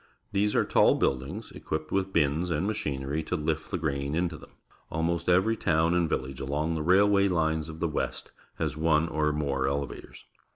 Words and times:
These 0.31 0.55
are 0.55 0.65
tall 0.65 0.95
buildings, 0.95 1.51
equipped 1.51 1.91
with 1.91 2.11
bins 2.11 2.49
and 2.49 2.65
machinery 2.65 3.21
to 3.21 3.35
lift 3.35 3.69
the 3.69 3.77
grain 3.77 4.15
into 4.15 4.35
them. 4.35 4.49
Al 4.91 5.03
most 5.03 5.29
every 5.29 5.55
town 5.55 5.93
and 5.93 6.09
village 6.09 6.39
along 6.41 6.73
the 6.73 6.81
railway 6.81 7.29
Unes 7.29 7.69
of 7.69 7.79
the 7.79 7.87
West 7.87 8.31
has 8.55 8.75
one 8.75 9.07
or 9.07 9.31
more 9.31 9.67
elevators. 9.67 10.25